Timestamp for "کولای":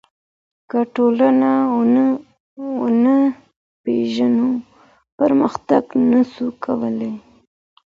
6.63-7.13